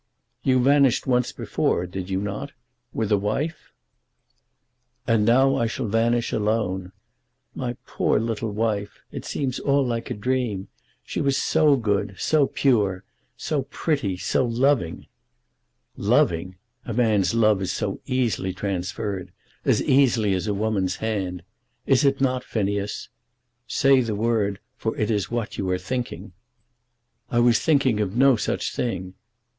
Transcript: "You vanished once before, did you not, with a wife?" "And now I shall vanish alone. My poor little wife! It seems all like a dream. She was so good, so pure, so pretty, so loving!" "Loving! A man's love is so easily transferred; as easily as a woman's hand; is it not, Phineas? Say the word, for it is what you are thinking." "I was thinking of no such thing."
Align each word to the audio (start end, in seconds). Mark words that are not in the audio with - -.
"You 0.41 0.59
vanished 0.59 1.05
once 1.05 1.31
before, 1.31 1.85
did 1.85 2.09
you 2.09 2.19
not, 2.21 2.53
with 2.91 3.11
a 3.11 3.19
wife?" 3.19 3.71
"And 5.05 5.23
now 5.25 5.55
I 5.55 5.67
shall 5.67 5.85
vanish 5.85 6.33
alone. 6.33 6.91
My 7.53 7.77
poor 7.85 8.19
little 8.19 8.49
wife! 8.51 8.99
It 9.11 9.25
seems 9.25 9.59
all 9.59 9.85
like 9.85 10.09
a 10.09 10.15
dream. 10.15 10.69
She 11.03 11.21
was 11.21 11.37
so 11.37 11.75
good, 11.75 12.15
so 12.17 12.47
pure, 12.47 13.03
so 13.37 13.67
pretty, 13.69 14.17
so 14.17 14.43
loving!" 14.43 15.05
"Loving! 15.95 16.55
A 16.83 16.93
man's 16.95 17.35
love 17.35 17.61
is 17.61 17.71
so 17.71 18.01
easily 18.07 18.53
transferred; 18.53 19.31
as 19.65 19.83
easily 19.83 20.33
as 20.33 20.47
a 20.47 20.53
woman's 20.55 20.95
hand; 20.95 21.43
is 21.85 22.03
it 22.03 22.19
not, 22.19 22.43
Phineas? 22.43 23.09
Say 23.67 24.01
the 24.01 24.15
word, 24.15 24.59
for 24.75 24.97
it 24.97 25.11
is 25.11 25.29
what 25.29 25.59
you 25.59 25.69
are 25.69 25.77
thinking." 25.77 26.31
"I 27.29 27.37
was 27.37 27.59
thinking 27.59 27.99
of 27.99 28.17
no 28.17 28.35
such 28.35 28.73
thing." 28.75 29.13